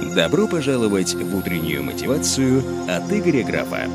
Добро 0.00 0.48
пожаловать 0.48 1.14
в 1.14 1.36
утреннюю 1.36 1.82
мотивацию 1.82 2.62
от 2.88 3.12
Игоря 3.12 3.44
Графа. 3.44 3.86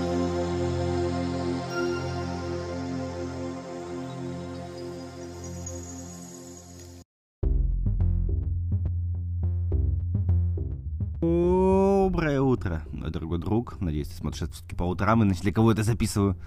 Доброе 11.20 12.42
утро, 12.42 12.84
мой 12.92 13.10
дорогой 13.10 13.40
друг. 13.40 13.82
Надеюсь, 13.82 14.10
ты 14.10 14.16
смотришь 14.16 14.50
все-таки 14.52 14.76
по 14.76 14.84
утрам, 14.84 15.24
иначе 15.24 15.42
для 15.42 15.52
кого 15.52 15.72
это 15.72 15.82
записываю. 15.82 16.38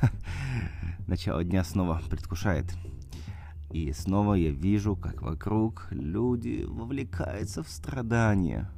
Начало 1.08 1.42
дня 1.42 1.64
снова 1.64 2.00
предвкушает. 2.08 2.66
И 3.72 3.92
снова 3.92 4.34
я 4.34 4.50
вижу, 4.50 4.96
как 4.96 5.22
вокруг 5.22 5.86
люди 5.90 6.64
вовлекаются 6.66 7.62
в 7.62 7.68
страдания. 7.68 8.68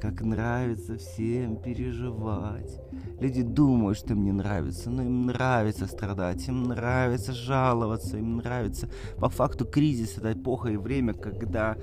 Как 0.00 0.22
нравится 0.22 0.96
всем 0.96 1.56
переживать. 1.56 2.80
Люди 3.20 3.42
думают, 3.42 3.98
что 3.98 4.14
им 4.14 4.24
не 4.24 4.32
нравится, 4.32 4.88
но 4.90 5.02
им 5.02 5.26
нравится 5.26 5.86
страдать, 5.86 6.48
им 6.48 6.64
нравится 6.64 7.32
жаловаться, 7.32 8.16
им 8.16 8.38
нравится... 8.38 8.88
По 9.18 9.28
факту 9.28 9.66
кризис— 9.66 10.16
это 10.16 10.32
эпоха 10.32 10.70
и 10.70 10.76
время, 10.76 11.12
когда 11.12 11.76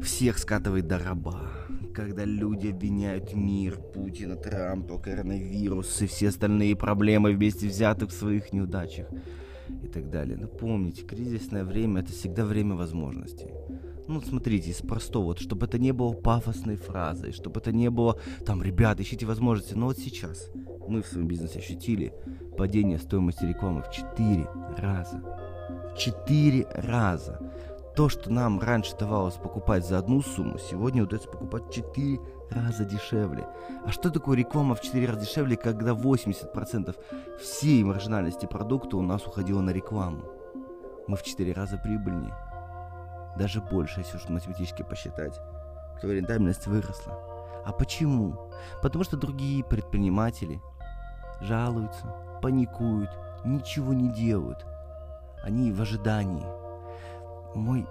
всех 0.00 0.38
скатывает 0.38 0.86
до 0.86 1.00
раба. 1.00 1.50
Когда 1.92 2.24
люди 2.24 2.68
обвиняют 2.68 3.34
мир, 3.34 3.76
Путина, 3.92 4.36
Трампа, 4.36 4.98
коронавирус 4.98 6.00
и 6.00 6.06
все 6.06 6.28
остальные 6.28 6.76
проблемы 6.76 7.32
вместе 7.32 7.66
взятых 7.66 8.10
в 8.10 8.12
своих 8.12 8.52
неудачах 8.52 9.08
и 9.86 9.88
так 9.88 10.10
далее. 10.10 10.36
Но 10.36 10.48
помните, 10.48 11.02
кризисное 11.02 11.64
время 11.64 12.02
это 12.02 12.12
всегда 12.12 12.44
время 12.44 12.74
возможностей. 12.74 13.50
Ну, 14.08 14.20
смотрите, 14.20 14.70
из 14.70 14.82
простого, 14.82 15.24
вот, 15.24 15.40
чтобы 15.40 15.66
это 15.66 15.78
не 15.78 15.92
было 15.92 16.12
пафосной 16.12 16.76
фразой, 16.76 17.32
чтобы 17.32 17.60
это 17.60 17.72
не 17.72 17.90
было, 17.90 18.18
там, 18.44 18.62
ребята, 18.62 19.02
ищите 19.02 19.26
возможности. 19.26 19.74
Но 19.74 19.86
вот 19.86 19.98
сейчас 19.98 20.50
мы 20.86 21.02
в 21.02 21.06
своем 21.06 21.26
бизнесе 21.26 21.58
ощутили 21.58 22.12
падение 22.56 22.98
стоимости 22.98 23.44
рекламы 23.44 23.82
в 23.82 23.90
4 23.90 24.48
раза. 24.78 25.22
В 25.92 25.98
4 25.98 26.66
раза. 26.74 27.40
То, 27.96 28.10
что 28.10 28.30
нам 28.30 28.60
раньше 28.60 28.94
давалось 28.94 29.36
покупать 29.36 29.86
за 29.86 29.96
одну 29.96 30.20
сумму, 30.20 30.58
сегодня 30.58 31.02
удается 31.02 31.30
покупать 31.30 31.72
4 31.72 32.20
раза 32.50 32.84
дешевле. 32.84 33.48
А 33.86 33.90
что 33.90 34.10
такое 34.10 34.36
реклама 34.36 34.74
в 34.74 34.82
4 34.82 35.06
раза 35.06 35.20
дешевле, 35.20 35.56
когда 35.56 35.92
80% 35.92 36.94
всей 37.40 37.82
маржинальности 37.82 38.44
продукта 38.44 38.98
у 38.98 39.02
нас 39.02 39.26
уходило 39.26 39.62
на 39.62 39.70
рекламу? 39.70 40.24
Мы 41.06 41.16
в 41.16 41.22
4 41.22 41.50
раза 41.54 41.78
прибыльнее. 41.78 42.34
Даже 43.38 43.62
больше, 43.62 44.00
если 44.00 44.18
уж 44.18 44.28
математически 44.28 44.82
посчитать. 44.82 45.40
То 46.02 46.12
рентабельность 46.12 46.66
выросла. 46.66 47.14
А 47.64 47.72
почему? 47.72 48.50
Потому 48.82 49.04
что 49.04 49.16
другие 49.16 49.64
предприниматели 49.64 50.60
жалуются, 51.40 52.14
паникуют, 52.42 53.10
ничего 53.46 53.94
не 53.94 54.10
делают. 54.10 54.66
Они 55.42 55.72
в 55.72 55.80
ожидании. 55.80 56.65
Мой 57.56 57.86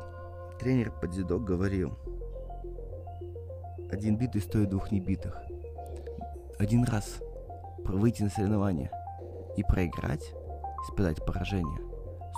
тренер 0.59 0.91
по 0.91 1.07
дзюдо 1.07 1.39
говорил– 1.39 1.97
один 3.91 4.15
битый 4.15 4.41
стоит 4.41 4.69
двух 4.69 4.91
небитых. 4.91 5.41
Один 6.59 6.83
раз 6.83 7.19
выйти 7.83 8.21
на 8.21 8.29
соревнования 8.29 8.91
и 9.57 9.63
проиграть, 9.63 10.33
испытать 10.83 11.25
поражение, 11.25 11.79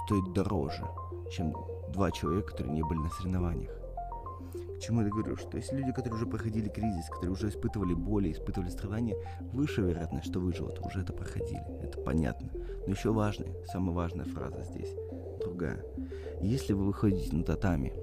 стоит 0.05 0.33
дороже, 0.33 0.85
чем 1.31 1.53
два 1.89 2.11
человека, 2.11 2.51
которые 2.51 2.75
не 2.75 2.83
были 2.83 2.99
на 2.99 3.09
соревнованиях. 3.09 3.71
К 4.77 4.79
чему 4.79 5.01
я 5.01 5.09
говорю? 5.09 5.35
Что 5.35 5.57
есть 5.57 5.73
люди, 5.73 5.91
которые 5.91 6.15
уже 6.15 6.27
проходили 6.27 6.69
кризис, 6.69 7.09
которые 7.09 7.31
уже 7.31 7.49
испытывали 7.49 7.93
боли, 7.93 8.31
испытывали 8.31 8.69
страдания, 8.69 9.17
выше 9.51 9.81
вероятность, 9.81 10.27
что 10.27 10.39
выживут, 10.39 10.79
уже 10.85 11.01
это 11.01 11.11
проходили. 11.11 11.63
Это 11.81 11.99
понятно. 11.99 12.51
Но 12.85 12.93
еще 12.93 13.11
важная, 13.11 13.53
самая 13.65 13.95
важная 13.95 14.25
фраза 14.25 14.63
здесь, 14.63 14.93
другая. 15.47 15.83
Если 16.41 16.73
вы 16.73 16.85
выходите 16.85 17.35
на 17.35 17.43
татами 17.43 17.93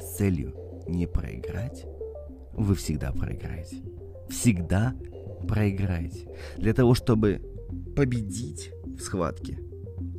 с 0.00 0.16
целью 0.16 0.54
не 0.86 1.06
проиграть, 1.06 1.86
вы 2.52 2.74
всегда 2.74 3.12
проиграете. 3.12 3.82
Всегда 4.28 4.94
проиграете. 5.48 6.28
Для 6.58 6.74
того, 6.74 6.94
чтобы 6.94 7.40
победить 7.96 8.72
в 8.84 9.00
схватке, 9.00 9.58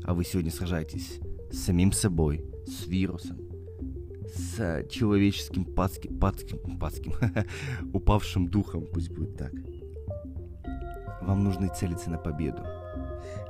а 0.03 0.13
вы 0.13 0.23
сегодня 0.23 0.51
сражаетесь 0.51 1.19
с 1.51 1.59
самим 1.59 1.91
собой, 1.91 2.43
с 2.65 2.87
вирусом, 2.87 3.37
с 4.33 4.85
человеческим 4.89 5.65
падским, 5.65 6.19
падским, 6.19 6.79
падским, 6.79 7.13
упавшим 7.93 8.47
духом, 8.47 8.87
пусть 8.91 9.11
будет 9.11 9.37
так. 9.37 9.53
Вам 11.21 11.43
нужно 11.43 11.69
целиться 11.69 12.09
на 12.09 12.17
победу. 12.17 12.63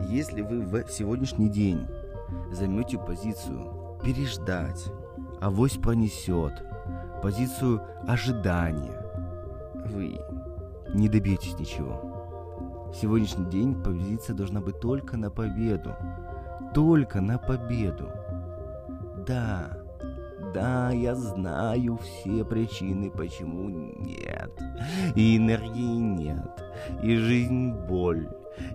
Если 0.09 0.41
вы 0.41 0.83
в 0.83 0.91
сегодняшний 0.91 1.49
день 1.49 1.85
займете 2.51 2.97
позицию 2.97 3.99
переждать, 4.03 4.85
авось 5.41 5.77
пронесет, 5.77 6.53
позицию 7.21 7.81
ожидания, 8.07 9.01
вы 9.85 10.19
не 10.93 11.09
добьетесь 11.09 11.57
ничего. 11.59 12.89
В 12.91 12.95
сегодняшний 12.95 13.45
день 13.49 13.75
позиция 13.83 14.35
должна 14.35 14.61
быть 14.61 14.79
только 14.79 15.17
на 15.17 15.29
победу. 15.29 15.93
Только 16.73 17.21
на 17.21 17.37
победу. 17.37 18.09
Да, 19.27 19.77
да, 20.53 20.91
я 20.91 21.15
знаю 21.15 21.97
все 21.97 22.45
причины, 22.45 23.11
почему 23.11 23.69
нет. 23.69 24.51
И 25.15 25.37
энергии 25.37 25.97
нет. 25.97 26.63
И 27.03 27.15
жизнь 27.17 27.73
боль. 27.73 28.29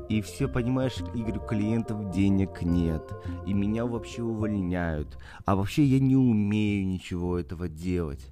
И 0.09 0.21
все, 0.23 0.49
понимаешь, 0.49 0.99
Игорь, 1.15 1.39
клиентов 1.47 2.11
денег 2.13 2.63
нет. 2.63 3.03
И 3.47 3.55
меня 3.55 3.87
вообще 3.87 4.23
увольняют. 4.23 5.19
А 5.45 5.57
вообще 5.57 5.85
я 5.85 6.01
не 6.01 6.17
умею 6.17 6.87
ничего 6.87 7.39
этого 7.39 7.69
делать. 7.69 8.27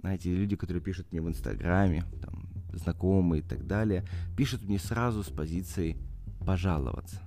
Знаете, 0.00 0.34
люди, 0.34 0.56
которые 0.56 0.82
пишут 0.82 1.10
мне 1.10 1.20
в 1.20 1.28
Инстаграме, 1.28 2.04
там, 2.22 2.48
знакомые 2.72 3.42
и 3.42 3.44
так 3.44 3.66
далее, 3.66 4.04
пишут 4.36 4.62
мне 4.62 4.78
сразу 4.78 5.22
с 5.22 5.28
позиции 5.28 5.96
пожаловаться. 6.46 7.20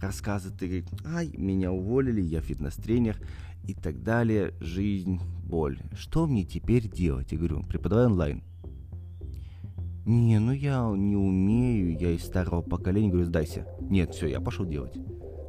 Рассказывают, 0.00 0.58
ты 0.58 0.66
говорит, 0.66 0.88
ай, 1.04 1.32
меня 1.36 1.70
уволили, 1.70 2.20
я 2.20 2.40
фитнес-тренер 2.40 3.18
и 3.66 3.74
так 3.74 4.02
далее, 4.02 4.52
жизнь, 4.60 5.20
боль. 5.44 5.78
Что 5.96 6.26
мне 6.26 6.44
теперь 6.44 6.88
делать? 6.88 7.30
Я 7.30 7.38
говорю, 7.38 7.62
преподавай 7.62 8.06
онлайн. 8.06 8.42
Не, 10.04 10.38
ну 10.38 10.52
я 10.52 10.92
не 10.96 11.16
умею, 11.16 11.96
я 11.98 12.10
из 12.10 12.24
старого 12.24 12.62
поколения. 12.62 13.08
Говорю, 13.08 13.26
сдайся. 13.26 13.66
Нет, 13.80 14.14
все, 14.14 14.26
я 14.26 14.40
пошел 14.40 14.66
делать. 14.66 14.94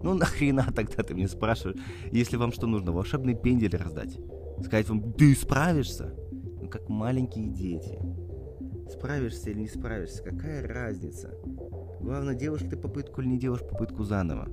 Ну 0.03 0.13
нахрена 0.13 0.67
тогда 0.75 1.03
ты 1.03 1.13
мне 1.13 1.27
спрашиваешь, 1.27 1.79
если 2.11 2.37
вам 2.37 2.51
что 2.51 2.67
нужно, 2.67 2.91
волшебный 2.91 3.35
пендель 3.35 3.75
раздать? 3.75 4.19
Сказать 4.61 4.89
вам, 4.89 5.13
ты 5.13 5.33
справишься? 5.35 6.13
как 6.73 6.89
маленькие 6.89 7.49
дети. 7.49 7.99
Справишься 8.89 9.51
или 9.51 9.59
не 9.59 9.67
справишься, 9.67 10.23
какая 10.23 10.67
разница? 10.67 11.31
Главное, 12.01 12.33
делаешь 12.33 12.63
ты 12.67 12.75
попытку 12.75 13.21
или 13.21 13.29
не 13.29 13.37
делаешь 13.37 13.61
попытку 13.61 14.03
заново. 14.03 14.47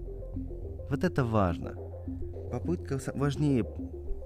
Вот 0.90 1.02
это 1.02 1.24
важно. 1.24 1.74
Попытка 2.52 3.00
важнее, 3.14 3.64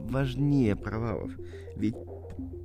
важнее 0.01 0.75
провалов. 0.75 1.31
Ведь 1.77 1.95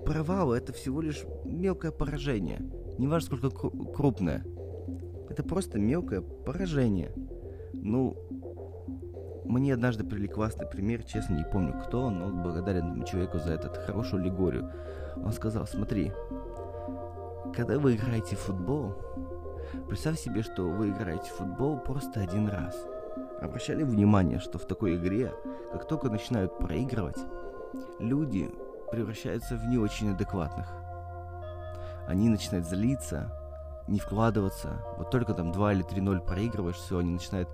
провал 0.03 0.51
это 0.51 0.73
всего 0.73 0.99
лишь 0.99 1.23
мелкое 1.45 1.91
поражение. 1.91 2.59
Не 2.99 3.07
важно, 3.07 3.37
сколько 3.37 3.69
крупное. 3.93 4.43
Это 5.29 5.41
просто 5.41 5.79
мелкое 5.79 6.19
поражение. 6.19 7.13
Ну, 7.71 8.17
мне 9.45 9.73
однажды 9.73 10.03
привели 10.03 10.27
классный 10.27 10.67
пример, 10.67 11.03
честно 11.03 11.35
не 11.35 11.45
помню 11.45 11.81
кто, 11.81 12.09
но 12.09 12.27
благодарен 12.43 13.05
человеку 13.05 13.39
за 13.39 13.53
этот 13.53 13.77
хорошую 13.77 14.21
аллегорию. 14.21 14.69
Он 15.15 15.31
сказал, 15.31 15.65
смотри, 15.65 16.12
когда 17.56 17.79
вы 17.79 17.95
играете 17.95 18.35
в 18.35 18.39
футбол, 18.39 18.94
представь 19.88 20.19
себе, 20.19 20.44
что 20.44 20.63
вы 20.63 20.89
играете 20.89 21.31
в 21.31 21.38
футбол 21.38 21.79
просто 21.79 22.19
один 22.19 22.50
раз. 22.50 22.75
Обращали 23.41 23.83
внимание, 23.83 24.39
что 24.39 24.57
в 24.59 24.65
такой 24.65 24.97
игре, 24.97 25.31
как 25.71 25.88
только 25.88 26.09
начинают 26.09 26.57
проигрывать, 26.57 27.18
люди 27.97 28.50
превращаются 28.91 29.56
в 29.56 29.65
не 29.69 29.77
очень 29.77 30.12
адекватных. 30.12 30.88
Они 32.09 32.27
начинают 32.27 32.67
злиться, 32.67 33.31
не 33.88 34.00
вкладываться. 34.00 34.83
Вот 34.97 35.11
только 35.11 35.35
там 35.35 35.51
2 35.51 35.73
или 35.73 35.85
3-0 35.85 36.25
проигрываешь, 36.25 36.77
все, 36.77 36.97
они 36.97 37.11
начинают 37.11 37.50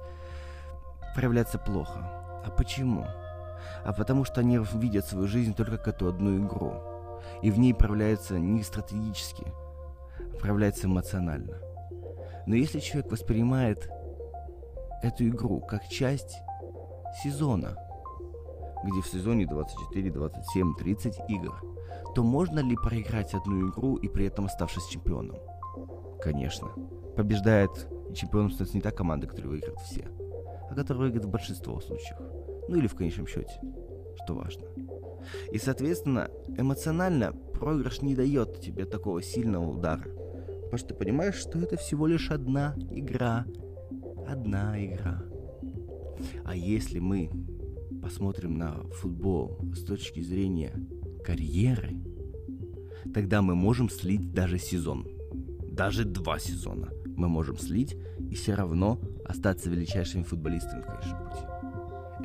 проявляться 1.14 1.60
плохо. 1.60 2.00
А 2.46 2.50
почему? 2.56 3.06
А 3.84 3.92
потому 3.92 4.24
что 4.24 4.40
они 4.40 4.58
видят 4.74 5.06
свою 5.06 5.28
жизнь 5.28 5.54
только 5.54 5.78
как 5.78 5.90
эту 5.90 6.08
одну 6.08 6.38
игру 6.38 6.74
и 7.42 7.52
в 7.52 7.60
ней 7.60 7.74
проявляется 7.74 8.40
не 8.40 8.64
стратегически, 8.64 9.46
а 10.20 10.38
проявляется 10.40 10.88
эмоционально. 10.88 11.58
Но 12.48 12.56
если 12.56 12.80
человек 12.80 13.12
воспринимает 13.12 13.90
эту 15.04 15.28
игру 15.28 15.60
как 15.60 15.90
часть 15.90 16.38
сезона, 17.22 17.78
где 18.86 19.02
в 19.02 19.08
сезоне 19.08 19.46
24, 19.46 20.12
27, 20.12 20.76
30 20.76 21.16
игр, 21.30 21.62
то 22.14 22.24
можно 22.24 22.60
ли 22.60 22.76
проиграть 22.76 23.34
одну 23.34 23.70
игру 23.70 23.96
и 23.96 24.08
при 24.08 24.28
этом 24.28 24.46
оставшись 24.46 24.88
чемпионом? 24.88 25.38
Конечно. 26.22 26.70
Побеждает 27.16 27.90
чемпионом 28.14 28.52
становится 28.52 28.78
не 28.78 28.82
та 28.82 28.92
команда, 28.92 29.28
которая 29.28 29.52
выиграет 29.52 29.80
все, 29.80 30.08
а 30.70 30.76
которая 30.76 31.04
выиграет 31.04 31.26
в 31.26 31.30
большинство 31.30 31.80
случаев. 31.80 32.18
Ну 32.68 32.78
или 32.78 32.88
в 32.88 32.96
конечном 32.96 33.28
счете, 33.28 33.60
что 34.24 34.36
важно. 34.36 34.68
И, 35.52 35.58
соответственно, 35.58 36.30
эмоционально 36.58 37.34
проигрыш 37.34 38.02
не 38.02 38.16
дает 38.16 38.60
тебе 38.60 38.86
такого 38.86 39.22
сильного 39.22 39.68
удара. 39.70 40.04
Потому 40.04 40.78
что 40.78 40.90
ты 40.90 40.94
понимаешь, 40.96 41.36
что 41.36 41.60
это 41.60 41.78
всего 41.78 42.08
лишь 42.08 42.32
одна 42.32 42.76
игра. 42.92 43.46
Одна 44.28 44.84
игра. 44.84 45.24
А 46.44 46.56
если 46.56 47.00
мы 47.00 47.30
посмотрим 48.06 48.60
на 48.60 48.84
футбол 48.92 49.60
с 49.74 49.84
точки 49.84 50.22
зрения 50.22 50.72
карьеры, 51.24 51.98
тогда 53.16 53.42
мы 53.42 53.56
можем 53.56 53.90
слить 53.90 54.32
даже 54.32 54.60
сезон. 54.60 55.08
Даже 55.72 56.06
два 56.06 56.38
сезона 56.38 56.92
мы 57.18 57.28
можем 57.28 57.58
слить 57.58 57.96
и 58.30 58.36
все 58.36 58.54
равно 58.54 59.02
остаться 59.26 59.72
величайшими 59.72 60.22
футболистами 60.22 60.84
в 60.84 60.86
конечном 60.86 61.30
пути. 61.30 61.55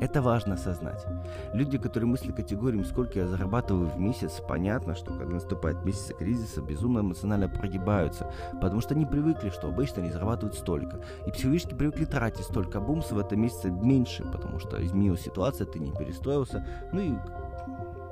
Это 0.01 0.19
важно 0.23 0.55
осознать. 0.55 1.05
Люди, 1.53 1.77
которые 1.77 2.09
мыслят 2.09 2.35
категориями, 2.35 2.83
сколько 2.83 3.19
я 3.19 3.27
зарабатываю 3.27 3.87
в 3.87 3.99
месяц, 3.99 4.41
понятно, 4.47 4.95
что 4.95 5.13
когда 5.13 5.35
наступает 5.35 5.85
месяц 5.85 6.15
кризиса, 6.17 6.59
безумно 6.59 7.01
эмоционально 7.01 7.47
прогибаются, 7.47 8.33
потому 8.59 8.81
что 8.81 8.95
они 8.95 9.05
привыкли, 9.05 9.49
что 9.49 9.67
обычно 9.67 10.01
они 10.01 10.11
зарабатывают 10.11 10.55
столько. 10.55 11.01
И 11.27 11.31
психологически 11.31 11.75
привыкли 11.75 12.05
тратить 12.05 12.45
столько, 12.45 12.79
а 12.79 12.81
в 12.81 13.19
этом 13.19 13.41
месяце 13.41 13.69
меньше, 13.69 14.23
потому 14.23 14.57
что 14.57 14.83
изменилась 14.83 15.21
ситуация, 15.21 15.67
ты 15.67 15.77
не 15.77 15.91
перестроился, 15.91 16.65
ну 16.91 16.99
и 16.99 17.13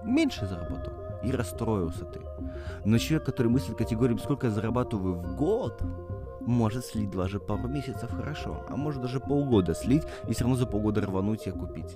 меньше 0.04 0.46
заработал. 0.46 0.94
И 1.24 1.32
расстроился 1.32 2.06
ты. 2.06 2.22
Но 2.86 3.00
человек, 3.00 3.26
который 3.26 3.48
мыслит 3.48 3.76
категориями, 3.76 4.20
сколько 4.20 4.48
я 4.48 4.54
зарабатываю 4.54 5.16
в 5.16 5.36
год, 5.36 5.82
может 6.50 6.86
слить 6.86 7.12
даже 7.12 7.40
пару 7.40 7.68
месяцев 7.68 8.10
хорошо, 8.10 8.66
а 8.68 8.76
может 8.76 9.02
даже 9.02 9.20
полгода 9.20 9.74
слить 9.76 10.04
и 10.28 10.34
все 10.34 10.44
равно 10.44 10.58
за 10.58 10.66
полгода 10.66 11.02
рвануть 11.02 11.48
и 11.48 11.52
купить. 11.52 11.96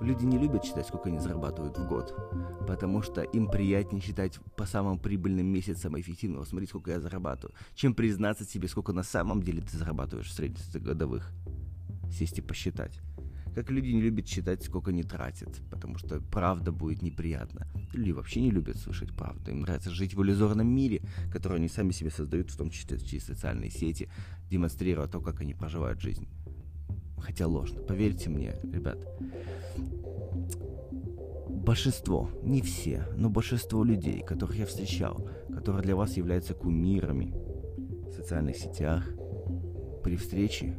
Люди 0.00 0.24
не 0.24 0.38
любят 0.38 0.64
считать, 0.64 0.86
сколько 0.86 1.08
они 1.08 1.18
зарабатывают 1.18 1.78
в 1.78 1.88
год, 1.88 2.14
потому 2.66 3.00
что 3.00 3.22
им 3.22 3.48
приятнее 3.48 4.02
считать 4.02 4.38
по 4.56 4.66
самым 4.66 4.98
прибыльным 4.98 5.46
месяцам 5.46 5.98
эффективного, 5.98 6.44
смотреть, 6.44 6.70
сколько 6.70 6.90
я 6.90 7.00
зарабатываю, 7.00 7.54
чем 7.74 7.94
признаться 7.94 8.44
себе, 8.44 8.68
сколько 8.68 8.92
на 8.92 9.04
самом 9.04 9.42
деле 9.42 9.62
ты 9.62 9.78
зарабатываешь 9.78 10.28
в 10.28 10.32
средних 10.32 10.60
годовых. 10.82 11.30
Сесть 12.10 12.38
и 12.38 12.42
посчитать. 12.42 13.00
Как 13.56 13.70
люди 13.70 13.88
не 13.88 14.02
любят 14.02 14.28
считать, 14.28 14.62
сколько 14.62 14.90
они 14.90 15.02
тратят, 15.02 15.62
потому 15.70 15.96
что 15.96 16.20
правда 16.20 16.72
будет 16.72 17.00
неприятно. 17.00 17.66
Люди 17.94 18.10
вообще 18.10 18.42
не 18.42 18.50
любят 18.50 18.76
слышать 18.76 19.16
правду. 19.16 19.50
Им 19.50 19.62
нравится 19.62 19.88
жить 19.88 20.12
в 20.12 20.22
иллюзорном 20.22 20.68
мире, 20.68 21.00
который 21.32 21.56
они 21.56 21.68
сами 21.68 21.92
себе 21.92 22.10
создают, 22.10 22.50
в 22.50 22.56
том 22.58 22.68
числе 22.68 22.98
через 22.98 23.24
социальные 23.24 23.70
сети, 23.70 24.10
демонстрируя 24.50 25.06
то, 25.06 25.22
как 25.22 25.40
они 25.40 25.54
проживают 25.54 26.02
жизнь. 26.02 26.28
Хотя 27.16 27.46
ложно. 27.46 27.80
Поверьте 27.80 28.28
мне, 28.28 28.56
ребят. 28.62 28.98
Большинство, 31.48 32.28
не 32.42 32.60
все, 32.60 33.08
но 33.16 33.30
большинство 33.30 33.84
людей, 33.84 34.22
которых 34.22 34.56
я 34.58 34.66
встречал, 34.66 35.30
которые 35.50 35.82
для 35.82 35.96
вас 35.96 36.18
являются 36.18 36.52
кумирами 36.52 37.32
в 38.06 38.12
социальных 38.12 38.56
сетях, 38.56 39.08
при 40.04 40.16
встрече 40.16 40.76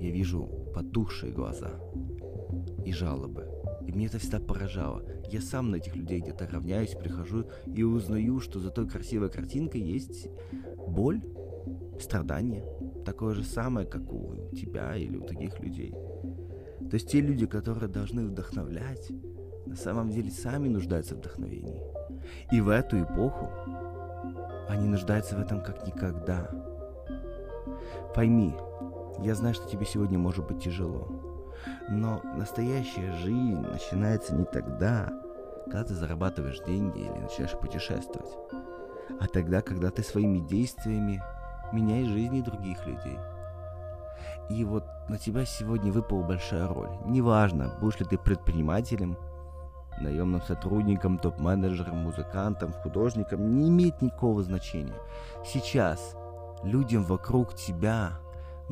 я 0.00 0.10
вижу 0.10 0.61
потухшие 0.72 1.32
глаза 1.32 1.70
и 2.84 2.92
жалобы. 2.92 3.48
И 3.86 3.92
мне 3.92 4.06
это 4.06 4.18
всегда 4.18 4.38
поражало. 4.40 5.02
Я 5.30 5.40
сам 5.40 5.70
на 5.70 5.76
этих 5.76 5.96
людей 5.96 6.20
где-то 6.20 6.46
равняюсь, 6.46 6.94
прихожу 6.94 7.46
и 7.66 7.82
узнаю, 7.82 8.40
что 8.40 8.60
за 8.60 8.70
той 8.70 8.88
красивой 8.88 9.30
картинкой 9.30 9.80
есть 9.80 10.28
боль, 10.86 11.22
страдание. 12.00 12.64
Такое 13.04 13.34
же 13.34 13.44
самое, 13.44 13.86
как 13.86 14.12
у 14.12 14.34
тебя 14.54 14.94
или 14.96 15.16
у 15.16 15.22
таких 15.22 15.58
людей. 15.60 15.92
То 16.90 16.94
есть 16.94 17.08
те 17.08 17.20
люди, 17.20 17.46
которые 17.46 17.88
должны 17.88 18.26
вдохновлять, 18.26 19.10
на 19.66 19.76
самом 19.76 20.10
деле 20.10 20.30
сами 20.30 20.68
нуждаются 20.68 21.14
в 21.14 21.18
вдохновении. 21.18 21.80
И 22.52 22.60
в 22.60 22.68
эту 22.68 23.02
эпоху 23.02 23.48
они 24.68 24.88
нуждаются 24.88 25.36
в 25.36 25.40
этом 25.40 25.62
как 25.62 25.86
никогда. 25.86 26.50
Пойми, 28.14 28.54
я 29.18 29.34
знаю, 29.34 29.54
что 29.54 29.68
тебе 29.68 29.86
сегодня 29.86 30.18
может 30.18 30.46
быть 30.46 30.62
тяжело. 30.62 31.08
Но 31.88 32.20
настоящая 32.36 33.12
жизнь 33.16 33.60
начинается 33.60 34.34
не 34.34 34.44
тогда, 34.44 35.12
когда 35.64 35.84
ты 35.84 35.94
зарабатываешь 35.94 36.60
деньги 36.66 37.00
или 37.00 37.18
начинаешь 37.18 37.58
путешествовать, 37.58 38.36
а 39.20 39.26
тогда, 39.26 39.62
когда 39.62 39.90
ты 39.90 40.02
своими 40.02 40.40
действиями 40.40 41.22
меняешь 41.72 42.08
жизни 42.08 42.40
других 42.40 42.84
людей. 42.86 43.18
И 44.50 44.64
вот 44.64 44.84
на 45.08 45.18
тебя 45.18 45.44
сегодня 45.44 45.92
выпала 45.92 46.22
большая 46.22 46.66
роль. 46.68 46.90
Неважно, 47.06 47.76
будешь 47.80 48.00
ли 48.00 48.06
ты 48.06 48.18
предпринимателем, 48.18 49.16
наемным 50.00 50.42
сотрудником, 50.42 51.18
топ-менеджером, 51.18 51.98
музыкантом, 51.98 52.72
художником, 52.72 53.58
не 53.58 53.68
имеет 53.68 54.02
никакого 54.02 54.42
значения. 54.42 54.98
Сейчас 55.44 56.16
людям 56.62 57.04
вокруг 57.04 57.54
тебя 57.54 58.18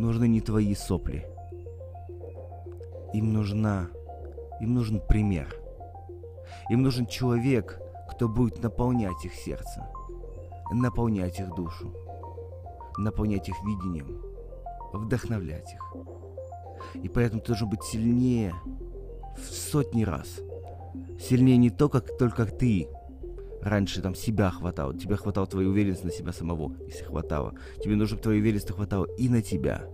нужны 0.00 0.28
не 0.28 0.40
твои 0.40 0.74
сопли. 0.74 1.26
Им 3.12 3.32
нужна, 3.32 3.88
им 4.60 4.74
нужен 4.74 5.00
пример. 5.00 5.54
Им 6.68 6.82
нужен 6.82 7.06
человек, 7.06 7.80
кто 8.10 8.28
будет 8.28 8.62
наполнять 8.62 9.24
их 9.24 9.34
сердце, 9.34 9.88
наполнять 10.70 11.40
их 11.40 11.54
душу, 11.54 11.92
наполнять 12.98 13.48
их 13.48 13.56
видением, 13.64 14.22
вдохновлять 14.92 15.72
их. 15.72 15.96
И 17.02 17.08
поэтому 17.08 17.40
ты 17.40 17.48
должен 17.48 17.68
быть 17.68 17.82
сильнее 17.82 18.54
в 19.36 19.52
сотни 19.52 20.04
раз. 20.04 20.40
Сильнее 21.20 21.56
не 21.56 21.70
то, 21.70 21.88
как 21.88 22.16
только 22.16 22.46
ты 22.46 22.88
раньше 23.62 24.02
там 24.02 24.14
себя 24.14 24.50
хватало, 24.50 24.96
тебе 24.96 25.16
хватало 25.16 25.46
твоей 25.46 25.68
уверенности 25.68 26.04
на 26.04 26.12
себя 26.12 26.32
самого, 26.32 26.74
если 26.86 27.04
хватало. 27.04 27.54
Тебе 27.82 27.96
нужно, 27.96 28.08
чтобы 28.08 28.22
твоей 28.22 28.40
уверенности 28.40 28.72
хватало 28.72 29.06
и 29.18 29.28
на 29.28 29.42
тебя, 29.42 29.84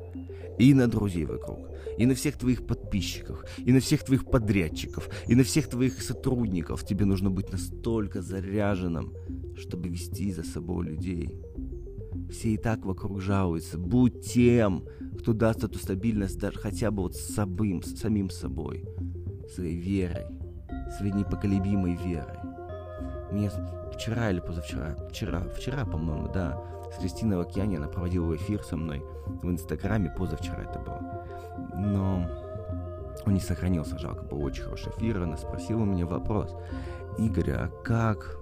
и 0.58 0.74
на 0.74 0.88
друзей 0.88 1.24
вокруг, 1.24 1.68
и 1.98 2.06
на 2.06 2.14
всех 2.14 2.36
твоих 2.38 2.66
подписчиков, 2.66 3.44
и 3.58 3.72
на 3.72 3.80
всех 3.80 4.04
твоих 4.04 4.24
подрядчиков, 4.26 5.08
и 5.26 5.34
на 5.34 5.44
всех 5.44 5.68
твоих 5.68 6.02
сотрудников. 6.02 6.84
Тебе 6.84 7.04
нужно 7.04 7.30
быть 7.30 7.50
настолько 7.52 8.22
заряженным, 8.22 9.12
чтобы 9.56 9.88
вести 9.88 10.32
за 10.32 10.42
собой 10.42 10.87
людей. 10.87 11.40
Все 12.30 12.54
и 12.54 12.56
так 12.56 12.85
вокруг 12.85 13.20
жалуются. 13.20 13.78
Будь 13.78 14.20
тем, 14.32 14.85
кто 15.18 15.32
даст 15.32 15.64
эту 15.64 15.78
стабильность 15.78 16.38
даже 16.38 16.58
хотя 16.58 16.90
бы 16.90 17.04
вот 17.04 17.14
с 17.14 17.35
собым, 17.35 17.82
с 17.82 17.96
самим 17.99 18.30
собой, 18.30 18.85
своей 19.54 19.76
верой, 19.76 20.26
своей 20.96 21.12
непоколебимой 21.12 21.96
верой. 21.96 22.38
Мне 23.30 23.50
вчера 23.92 24.30
или 24.30 24.40
позавчера, 24.40 24.95
вчера, 25.11 25.40
вчера, 25.56 25.85
по-моему, 25.85 26.28
да, 26.33 26.62
с 26.95 26.99
Кристиной 27.00 27.40
океане 27.40 27.78
она 27.78 27.88
проводила 27.88 28.35
эфир 28.37 28.62
со 28.62 28.76
мной 28.76 29.04
в 29.26 29.50
Инстаграме, 29.50 30.14
позавчера 30.16 30.62
это 30.62 30.78
было. 30.78 31.25
Но 31.75 32.26
он 33.25 33.35
не 33.35 33.40
сохранился, 33.40 33.99
жалко, 33.99 34.23
был 34.25 34.42
очень 34.42 34.62
хороший 34.62 34.92
эфир, 34.92 35.23
она 35.23 35.37
спросила 35.37 35.80
у 35.80 35.85
меня 35.85 36.06
вопрос. 36.06 36.54
Игорь, 37.18 37.50
а 37.50 37.68
как 37.83 38.38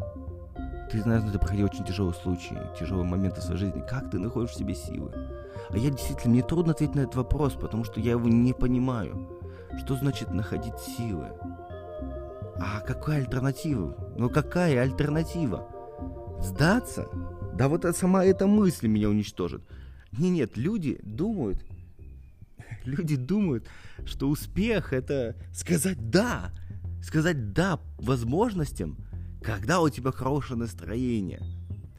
ты 0.91 1.01
знаешь, 1.01 1.25
ты 1.31 1.39
проходил 1.39 1.67
очень 1.67 1.85
тяжелый 1.85 2.15
случай, 2.15 2.57
тяжелые 2.79 3.07
моменты 3.07 3.41
в 3.41 3.45
своей 3.45 3.61
жизни. 3.61 3.83
Как 3.89 4.11
ты 4.11 4.19
находишь 4.19 4.51
в 4.51 4.57
себе 4.57 4.75
силы? 4.75 5.13
А 5.71 5.77
я 5.77 5.91
действительно, 5.91 6.35
мне 6.35 6.43
трудно 6.43 6.73
ответить 6.73 6.95
на 6.95 7.01
этот 7.01 7.17
вопрос, 7.17 7.55
потому 7.55 7.85
что 7.85 8.01
я 8.01 8.13
его 8.13 8.29
не 8.29 8.53
понимаю. 8.53 9.29
Что 9.85 9.97
значит 9.97 10.33
находить 10.33 10.79
силы? 10.79 11.33
А 12.59 12.81
какая 12.81 13.21
альтернатива? 13.21 14.15
Ну 14.17 14.31
какая 14.31 14.83
альтернатива? 14.83 15.69
Сдаться? 16.41 17.09
Да 17.55 17.69
вот 17.69 17.85
сама 17.97 18.25
эта 18.25 18.47
мысль 18.47 18.87
меня 18.87 19.09
уничтожит. 19.09 19.63
Не, 20.13 20.31
нет, 20.31 20.57
люди 20.57 21.01
думают, 21.03 21.65
люди 22.85 23.17
думают, 23.17 23.67
что 24.05 24.29
успех 24.29 24.93
это 24.93 25.37
сказать 25.53 26.11
«да», 26.11 26.53
сказать 27.03 27.53
«да» 27.53 27.81
возможностям, 27.99 28.97
когда 29.43 29.81
у 29.81 29.89
тебя 29.89 30.13
хорошее 30.13 30.59
настроение. 30.59 31.43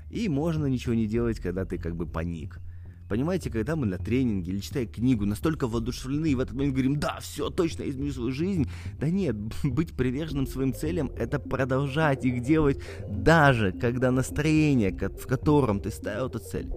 И 0.10 0.30
можно 0.30 0.66
ничего 0.66 0.94
не 0.94 1.08
делать, 1.08 1.40
когда 1.40 1.66
ты 1.66 1.78
как 1.78 1.96
бы 1.96 2.06
паник. 2.06 2.60
Понимаете, 3.08 3.50
когда 3.50 3.76
мы 3.76 3.86
на 3.86 3.98
тренинге 3.98 4.52
или 4.52 4.60
читая 4.60 4.86
книгу 4.86 5.26
настолько 5.26 5.68
воодушевлены 5.68 6.32
и 6.32 6.36
в 6.36 6.40
этот 6.40 6.56
момент 6.56 6.74
говорим, 6.74 7.00
да, 7.00 7.20
все, 7.22 7.50
точно 7.50 7.84
изменю 7.84 8.12
свою 8.12 8.32
жизнь. 8.32 8.68
Да 9.00 9.10
нет, 9.10 9.36
быть 9.64 9.94
приверженным 9.96 10.48
своим 10.48 10.74
целям– 10.74 11.12
это 11.18 11.40
продолжать 11.40 12.26
их 12.26 12.42
делать 12.42 12.80
даже 13.08 13.72
когда 13.72 14.12
настроение, 14.12 14.92
в 14.92 15.28
котором 15.28 15.80
ты 15.80 15.92
ставил 15.92 16.28
эту 16.28 16.40
цель, 16.40 16.70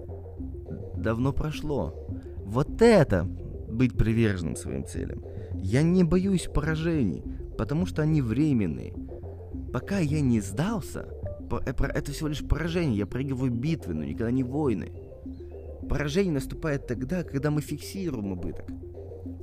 давно 0.97 1.32
прошло. 1.32 1.94
Вот 2.44 2.82
это 2.82 3.25
быть 3.25 3.97
приверженным 3.97 4.56
своим 4.56 4.85
целям. 4.87 5.23
Я 5.54 5.82
не 5.82 6.04
боюсь 6.04 6.49
поражений. 6.52 7.23
потому 7.58 7.87
что 7.87 8.02
они 8.02 8.23
временные. 8.23 8.94
Пока 9.73 9.99
я 9.99 10.20
не 10.20 10.40
сдался, 10.40 11.08
э, 11.66 11.73
это 11.76 12.12
всего 12.12 12.28
лишь 12.28 12.47
поражение, 12.47 12.99
я 12.99 13.06
проигрываю 13.06 13.50
битвы, 13.50 13.94
но 13.94 14.04
никогда 14.04 14.30
не 14.30 14.44
войны. 14.44 14.92
Поражение 15.88 16.35
наступает 16.35 16.87
тогда, 16.87 17.23
когда 17.23 17.50
мы 17.50 17.61
фиксируем 17.61 18.33
убыток. 18.33 18.66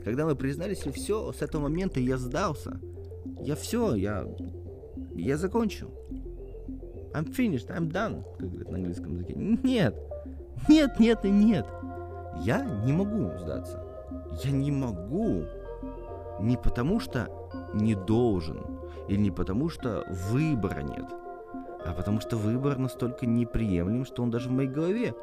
Когда 0.04 0.26
мы 0.26 0.36
признались, 0.36 0.80
что 0.80 0.92
все, 0.92 1.32
с 1.32 1.42
этого 1.42 1.64
момента 1.64 2.00
я 2.00 2.18
сдался. 2.18 2.80
Я 3.42 3.56
все, 3.56 3.96
я, 3.96 4.28
я 5.16 5.38
закончил. 5.38 5.92
I'm 7.14 7.34
finished, 7.34 7.70
I'm 7.70 7.90
done, 7.90 8.24
как 8.38 8.50
говорят 8.50 8.70
на 8.70 8.78
английском 8.78 9.14
языке. 9.14 9.34
Нет, 9.36 9.96
нет, 10.68 11.00
нет 11.00 11.26
и 11.26 11.30
нет. 11.30 11.66
Я 12.42 12.64
не 12.86 12.94
могу 12.94 13.32
сдаться. 13.40 13.84
Я 14.44 14.52
не 14.52 14.72
могу. 14.72 15.46
Не 16.42 16.58
потому 16.58 17.00
что 17.00 17.30
не 17.74 17.96
должен, 17.96 18.60
или 19.08 19.18
не 19.18 19.32
потому 19.32 19.70
что 19.70 20.06
выбора 20.30 20.82
нет, 20.82 21.06
а 21.86 21.94
потому 21.96 22.20
что 22.20 22.36
выбор 22.38 22.78
настолько 22.78 23.26
неприемлем, 23.26 24.06
что 24.06 24.24
он 24.24 24.32
даже 24.32 24.50
в 24.50 24.52
моей 24.52 24.70
голове 24.70 25.14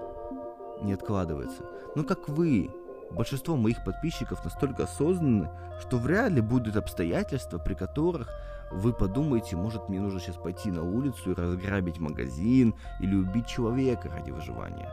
не 0.83 0.93
откладывается. 0.95 1.63
Но 1.95 2.05
как 2.05 2.29
вы, 2.29 2.71
большинство 3.11 3.57
моих 3.57 3.85
подписчиков 3.85 4.45
настолько 4.45 4.85
осознанны, 4.85 5.51
что 5.81 5.99
вряд 5.99 6.33
ли 6.33 6.41
будут 6.41 6.77
обстоятельства, 6.77 7.59
при 7.59 7.75
которых 7.75 8.29
вы 8.71 8.93
подумаете, 8.93 9.57
может 9.57 9.89
мне 9.89 10.01
нужно 10.01 10.21
сейчас 10.21 10.37
пойти 10.37 10.71
на 10.71 10.83
улицу 10.83 11.33
и 11.33 11.35
разграбить 11.35 11.99
магазин 11.99 12.75
или 13.01 13.15
убить 13.15 13.47
человека 13.47 14.09
ради 14.09 14.31
выживания. 14.31 14.91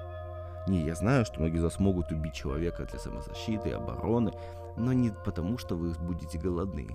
Не, 0.68 0.86
я 0.86 0.96
знаю, 0.96 1.26
что 1.26 1.40
многие 1.40 1.58
из 1.58 1.64
вас 1.64 1.80
могут 1.80 2.12
убить 2.12 2.34
человека 2.34 2.86
для 2.86 3.00
самозащиты 3.00 3.70
и 3.70 3.74
обороны, 3.74 4.34
но 4.78 4.94
не 4.94 5.12
потому, 5.26 5.58
что 5.58 5.76
вы 5.76 5.94
будете 5.94 6.38
голодны. 6.38 6.90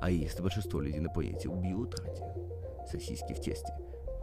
А 0.00 0.10
если 0.10 0.42
большинство 0.42 0.80
людей 0.80 1.00
на 1.00 1.10
планете 1.10 1.48
убьют 1.48 1.98
ради 2.00 2.22
сосиски 2.90 3.32
в 3.32 3.40
тесте, 3.40 3.72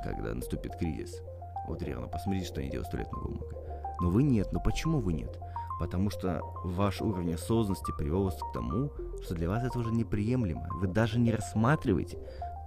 когда 0.04 0.34
наступит 0.34 0.76
кризис. 0.78 1.22
Вот 1.68 1.82
реально, 1.82 2.08
посмотрите, 2.08 2.48
что 2.48 2.60
они 2.62 2.70
делают 2.70 2.88
сто 2.88 2.98
лет 2.98 3.12
на 3.12 3.20
бумагой. 3.20 3.57
Но 4.02 4.10
вы 4.10 4.24
нет. 4.24 4.52
Но 4.52 4.60
почему 4.60 5.00
вы 5.00 5.14
нет? 5.14 5.40
Потому 5.80 6.10
что 6.10 6.42
ваш 6.64 7.02
уровень 7.02 7.36
осознанности 7.36 7.94
привел 7.98 8.24
вас 8.24 8.36
к 8.36 8.54
тому, 8.54 8.92
что 9.24 9.36
для 9.36 9.48
вас 9.48 9.64
это 9.64 9.78
уже 9.78 9.92
неприемлемо. 9.92 10.68
Вы 10.74 10.88
даже 10.88 11.20
не 11.20 11.32
рассматриваете 11.32 12.18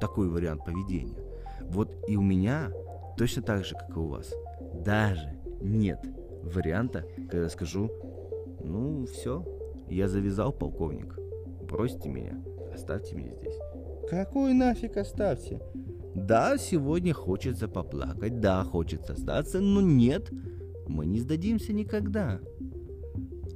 такой 0.00 0.28
вариант 0.28 0.64
поведения. 0.64 1.18
Вот 1.62 1.92
и 2.08 2.16
у 2.16 2.22
меня 2.22 2.70
точно 3.16 3.42
так 3.42 3.64
же, 3.64 3.75
как 3.75 3.90
и 3.90 3.99
у 3.99 4.06
вас. 4.06 4.32
Даже 4.75 5.38
нет 5.60 6.00
варианта, 6.42 7.04
когда 7.16 7.44
я 7.44 7.49
скажу, 7.49 7.90
ну 8.62 9.06
все, 9.06 9.44
я 9.88 10.08
завязал, 10.08 10.52
полковник, 10.52 11.18
бросьте 11.68 12.08
меня, 12.08 12.42
оставьте 12.72 13.14
меня 13.14 13.34
здесь. 13.34 13.54
Какой 14.08 14.54
нафиг 14.54 14.96
оставьте? 14.96 15.60
Да, 16.14 16.58
сегодня 16.58 17.14
хочется 17.14 17.68
поплакать, 17.68 18.40
да, 18.40 18.64
хочется 18.64 19.14
сдаться, 19.14 19.60
но 19.60 19.80
нет, 19.80 20.30
мы 20.90 21.06
не 21.06 21.20
сдадимся 21.20 21.73
никогда. 21.73 22.40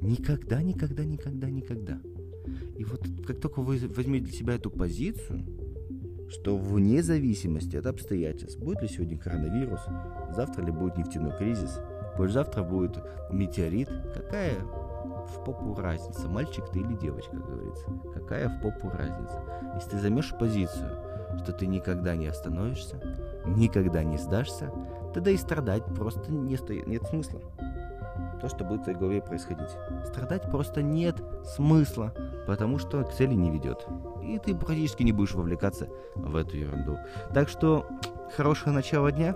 Никогда, 0.01 0.63
никогда, 0.63 1.05
никогда, 1.05 1.51
никогда. 1.51 2.01
И 2.77 2.85
вот 2.85 3.07
как 3.27 3.41
только 3.41 3.61
вы 3.61 3.79
возьмете 3.89 4.27
для 4.27 4.33
себя 4.33 4.55
эту 4.55 4.71
позицию, 4.71 5.45
что 6.29 6.57
вне 6.57 7.03
зависимости 7.03 7.77
от 7.77 7.87
обстоятельств, 7.87 8.59
будет 8.59 8.83
ли 8.83 8.89
сегодня 8.89 9.19
коронавирус, 9.19 9.81
завтра 10.35 10.65
ли 10.65 10.73
будет 10.73 10.97
нефтяной 10.97 11.37
кризис, 11.37 11.79
завтра 12.19 12.63
будет 12.63 12.99
метеорит, 13.31 13.89
какая 14.15 14.57
в 15.27 15.45
попу 15.45 15.75
разница, 15.75 16.29
мальчик 16.29 16.69
ты 16.71 16.81
или 16.81 16.95
девочка, 16.95 17.37
говорится. 17.37 17.87
Какая 18.13 18.49
в 18.49 18.61
попу 18.61 18.91
разница? 18.91 19.43
Если 19.75 19.91
ты 19.91 19.99
займешь 19.99 20.35
позицию, 20.39 20.91
что 21.43 21.53
ты 21.53 21.67
никогда 21.67 22.15
не 22.17 22.27
остановишься, 22.27 23.01
никогда 23.45 24.03
не 24.03 24.19
сдашься, 24.19 24.71
тогда 25.13 25.31
и 25.31 25.37
страдать 25.37 25.85
просто 25.87 26.31
не 26.31 26.57
стоит, 26.57 26.87
нет 26.87 27.05
смысла. 27.05 27.41
То, 28.41 28.49
что 28.49 28.65
будет 28.65 28.81
в 28.81 28.85
твоей 28.85 28.99
голове 28.99 29.23
происходить. 29.23 29.71
Страдать 30.07 30.51
просто 30.51 30.83
нет 30.83 31.17
смысла, 31.45 32.13
потому 32.47 32.79
что 32.79 33.03
к 33.03 33.13
цели 33.13 33.35
не 33.35 33.51
ведет. 33.51 33.87
И 34.23 34.39
ты 34.39 34.55
практически 34.55 35.03
не 35.03 35.13
будешь 35.13 35.35
вовлекаться 35.35 35.89
в 36.15 36.37
эту 36.37 36.57
ерунду. 36.57 36.99
Так 37.33 37.49
что 37.49 37.87
хорошего 38.37 38.73
начала 38.73 39.11
дня. 39.11 39.35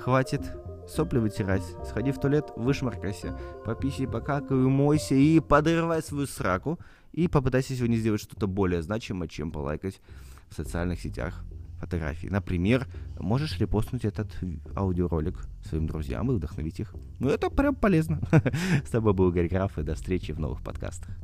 Хватит 0.00 0.42
сопли 0.88 1.18
вытирать, 1.18 1.62
сходи 1.86 2.12
в 2.12 2.20
туалет, 2.20 2.50
вышмаркайся, 2.56 3.38
пописи, 3.64 4.06
покакай, 4.06 4.56
умойся 4.56 5.14
и 5.14 5.40
подрывай 5.40 6.02
свою 6.02 6.26
сраку. 6.26 6.78
И 7.12 7.28
попытайся 7.28 7.74
сегодня 7.74 7.96
сделать 7.96 8.20
что-то 8.20 8.46
более 8.46 8.82
значимое, 8.82 9.28
чем 9.28 9.50
полайкать 9.50 10.00
в 10.48 10.54
социальных 10.54 11.00
сетях 11.00 11.44
фотографии. 11.78 12.28
Например, 12.28 12.86
можешь 13.18 13.58
репостнуть 13.58 14.04
этот 14.04 14.36
аудиоролик 14.74 15.46
своим 15.64 15.86
друзьям 15.86 16.30
и 16.30 16.34
вдохновить 16.34 16.80
их. 16.80 16.94
Ну, 17.18 17.28
это 17.28 17.50
прям 17.50 17.74
полезно. 17.74 18.20
С 18.84 18.90
тобой 18.90 19.14
был 19.14 19.30
Гарри 19.30 19.48
Граф, 19.48 19.78
и 19.78 19.82
до 19.82 19.94
встречи 19.94 20.32
в 20.32 20.40
новых 20.40 20.62
подкастах. 20.62 21.16